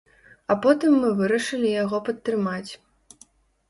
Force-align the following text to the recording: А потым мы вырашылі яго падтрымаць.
А 0.53 0.57
потым 0.63 0.95
мы 1.03 1.13
вырашылі 1.21 1.77
яго 1.83 1.97
падтрымаць. 2.11 2.69